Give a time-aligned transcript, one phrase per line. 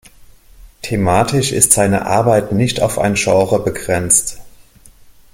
[0.81, 4.39] Thematisch ist seine Arbeit nicht auf ein Genre begrenzt.